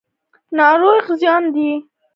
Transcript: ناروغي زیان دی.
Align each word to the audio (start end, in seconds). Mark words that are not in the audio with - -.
ناروغي 0.57 1.13
زیان 1.21 1.43
دی. 1.53 1.69